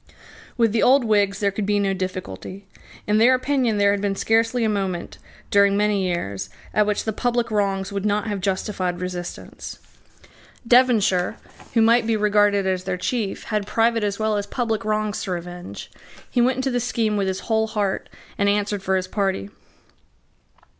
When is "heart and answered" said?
17.67-18.81